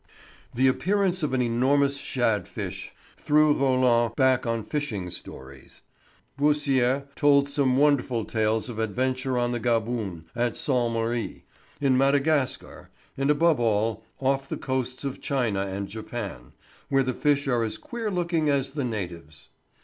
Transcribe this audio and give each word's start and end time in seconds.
The 0.51 0.67
appearance 0.67 1.21
of 1.21 1.31
an 1.31 1.43
enormous 1.43 1.97
shade 1.97 2.47
fish 2.47 2.91
threw 3.17 3.53
Roland 3.53 4.15
back 4.15 4.47
on 4.47 4.63
fishing 4.63 5.11
stories. 5.11 5.83
Beausire 6.39 7.05
told 7.15 7.47
some 7.47 7.77
wonderful 7.77 8.25
tales 8.25 8.67
of 8.67 8.79
adventure 8.79 9.37
on 9.37 9.51
the 9.51 9.59
Gaboon, 9.59 10.25
at 10.35 10.57
Sainte 10.57 10.91
Marie, 10.93 11.43
in 11.79 11.99
Madagascar, 11.99 12.89
and 13.15 13.29
above 13.29 13.59
all, 13.59 14.03
off 14.19 14.49
the 14.49 14.57
coasts 14.57 15.03
of 15.03 15.21
China 15.21 15.67
and 15.67 15.87
Japan, 15.87 16.53
where 16.89 17.03
the 17.03 17.13
fish 17.13 17.47
are 17.47 17.61
as 17.61 17.77
queer 17.77 18.09
looking 18.09 18.49
as 18.49 18.71
the 18.71 18.83
natives. 18.83 19.49